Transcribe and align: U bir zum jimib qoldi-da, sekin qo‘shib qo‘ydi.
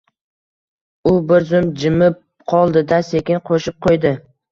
U 1.09 1.11
bir 1.31 1.43
zum 1.49 1.67
jimib 1.83 2.17
qoldi-da, 2.53 2.99
sekin 3.11 3.43
qo‘shib 3.51 3.79
qo‘ydi. 3.89 4.15